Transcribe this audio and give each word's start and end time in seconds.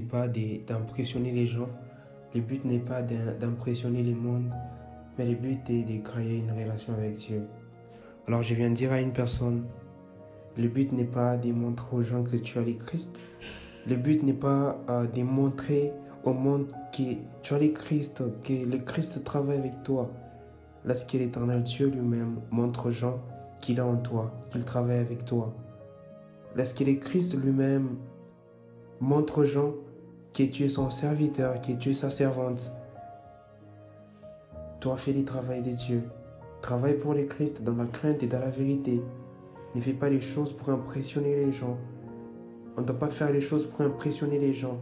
pas 0.00 0.28
d'impressionner 0.28 1.32
les 1.32 1.46
gens. 1.46 1.68
Le 2.34 2.40
but 2.40 2.64
n'est 2.64 2.78
pas 2.78 3.02
d'impressionner 3.02 4.02
le 4.02 4.14
monde. 4.14 4.50
Mais 5.18 5.26
le 5.26 5.34
but 5.34 5.68
est 5.68 5.82
de 5.82 6.02
créer 6.02 6.38
une 6.38 6.50
relation 6.50 6.92
avec 6.94 7.16
Dieu. 7.16 7.42
Alors 8.26 8.42
je 8.42 8.54
viens 8.54 8.70
dire 8.70 8.92
à 8.92 9.00
une 9.00 9.12
personne, 9.12 9.64
le 10.56 10.68
but 10.68 10.92
n'est 10.92 11.04
pas 11.04 11.36
de 11.36 11.52
montrer 11.52 11.96
aux 11.96 12.02
gens 12.02 12.22
que 12.22 12.36
tu 12.36 12.58
as 12.58 12.62
le 12.62 12.74
Christ. 12.74 13.24
Le 13.86 13.96
but 13.96 14.22
n'est 14.22 14.32
pas 14.32 14.78
euh, 14.88 15.06
de 15.06 15.22
montrer 15.22 15.92
au 16.24 16.32
monde 16.32 16.68
que 16.92 17.14
tu 17.42 17.54
as 17.54 17.58
le 17.58 17.68
Christ, 17.68 18.22
que 18.42 18.66
le 18.70 18.78
Christ 18.78 19.24
travaille 19.24 19.58
avec 19.58 19.82
toi. 19.82 20.10
Lorsque 20.84 21.12
l'éternel 21.12 21.62
Dieu 21.62 21.88
lui-même 21.88 22.40
montre 22.50 22.86
aux 22.86 22.90
gens 22.90 23.20
qu'il 23.60 23.78
est 23.78 23.82
en 23.82 23.96
toi, 23.96 24.32
qu'il 24.50 24.64
travaille 24.64 24.98
avec 24.98 25.24
toi. 25.24 25.54
Lorsque 26.56 26.80
le 26.80 26.94
Christ 26.94 27.36
lui-même 27.42 27.96
montre 29.00 29.38
aux 29.38 29.44
gens 29.44 29.74
que 30.32 30.42
tu 30.44 30.64
es 30.64 30.68
son 30.68 30.90
serviteur, 30.90 31.60
que 31.60 31.72
tu 31.72 31.90
es 31.90 31.94
sa 31.94 32.10
servante. 32.10 32.70
Toi, 34.80 34.96
fais 34.96 35.12
le 35.12 35.24
travail 35.24 35.62
de 35.62 35.72
Dieu. 35.72 36.02
Travaille 36.60 36.98
pour 36.98 37.14
le 37.14 37.24
Christ 37.24 37.62
dans 37.62 37.74
la 37.74 37.86
crainte 37.86 38.22
et 38.22 38.26
dans 38.26 38.40
la 38.40 38.50
vérité. 38.50 39.02
Ne 39.74 39.80
fais 39.80 39.92
pas 39.92 40.10
les 40.10 40.20
choses 40.20 40.52
pour 40.52 40.68
impressionner 40.70 41.34
les 41.34 41.52
gens. 41.52 41.78
On 42.76 42.82
ne 42.82 42.86
doit 42.86 42.98
pas 42.98 43.08
faire 43.08 43.32
les 43.32 43.40
choses 43.40 43.66
pour 43.66 43.80
impressionner 43.82 44.38
les 44.38 44.54
gens. 44.54 44.78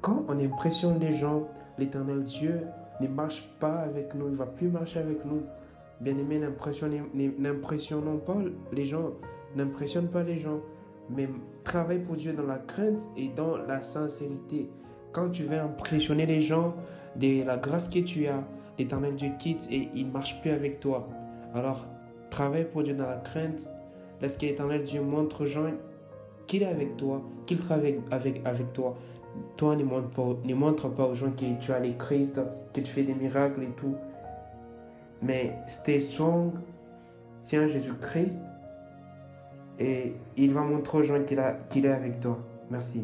Quand 0.00 0.24
on 0.28 0.38
impressionne 0.38 0.98
les 0.98 1.14
gens, 1.14 1.48
l'éternel 1.78 2.22
Dieu 2.22 2.62
ne 3.00 3.08
marche 3.08 3.48
pas 3.60 3.80
avec 3.80 4.14
nous, 4.14 4.26
il 4.26 4.32
ne 4.32 4.36
va 4.36 4.46
plus 4.46 4.68
marcher 4.68 4.98
avec 4.98 5.24
nous. 5.24 5.42
Bien 6.00 6.16
aimé, 6.16 6.40
n'impressionnons 7.38 8.18
pas 8.18 8.36
les 8.72 8.84
gens, 8.84 9.12
n'impressionne 9.54 10.08
pas 10.08 10.22
les 10.22 10.38
gens, 10.38 10.60
mais 11.14 11.28
travaille 11.64 12.00
pour 12.00 12.16
Dieu 12.16 12.32
dans 12.32 12.46
la 12.46 12.58
crainte 12.58 13.08
et 13.16 13.28
dans 13.28 13.56
la 13.56 13.82
sincérité. 13.82 14.68
Quand 15.12 15.30
tu 15.30 15.44
veux 15.44 15.58
impressionner 15.58 16.26
les 16.26 16.40
gens 16.40 16.74
de 17.16 17.44
la 17.44 17.56
grâce 17.56 17.88
que 17.88 17.98
tu 17.98 18.26
as, 18.26 18.44
l'éternel 18.78 19.14
Dieu 19.16 19.30
quitte 19.38 19.66
et 19.70 19.88
il 19.94 20.06
ne 20.06 20.12
marche 20.12 20.40
plus 20.40 20.50
avec 20.50 20.80
toi. 20.80 21.08
Alors, 21.54 21.86
travaille 22.30 22.64
pour 22.64 22.82
Dieu 22.82 22.94
dans 22.94 23.06
la 23.06 23.16
crainte. 23.16 23.68
Laisse 24.20 24.36
que 24.36 24.46
l'éternel 24.46 24.82
Dieu 24.82 25.00
montre 25.00 25.42
aux 25.42 25.46
gens 25.46 25.70
qu'il 26.46 26.62
est 26.62 26.66
avec 26.66 26.96
toi, 26.96 27.22
qu'il 27.46 27.58
travaille 27.58 28.00
avec, 28.10 28.40
avec 28.44 28.72
toi. 28.72 28.96
Toi, 29.56 29.76
ne 29.76 29.84
montre, 29.84 30.10
pas, 30.10 30.26
ne 30.44 30.54
montre 30.54 30.88
pas 30.88 31.06
aux 31.06 31.14
gens 31.14 31.30
que 31.30 31.44
tu 31.60 31.72
as 31.72 31.80
les 31.80 31.96
Christ, 31.96 32.40
que 32.72 32.80
tu 32.80 32.90
fais 32.90 33.02
des 33.02 33.14
miracles 33.14 33.62
et 33.62 33.70
tout. 33.76 33.94
Mais 35.22 35.56
stay 35.66 36.00
strong, 36.00 36.52
tiens 37.42 37.66
Jésus-Christ 37.66 38.40
et 39.80 40.12
il 40.36 40.52
va 40.52 40.62
montrer 40.62 40.98
aux 40.98 41.02
gens 41.02 41.16
qu'il 41.24 41.86
est 41.86 41.88
avec 41.88 42.20
toi. 42.20 42.38
Merci. 42.70 43.02